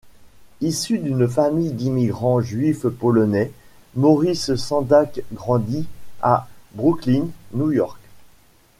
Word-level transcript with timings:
Issu 0.61 0.97
d'une 0.97 1.27
famille 1.27 1.73
d'immigrants 1.73 2.41
juifs-polonais, 2.41 3.51
Maurice 3.95 4.55
Sendak 4.55 5.21
grandit 5.31 5.85
à 6.23 6.47
Brooklyn, 6.73 7.27
New 7.53 7.71
York. 7.71 7.99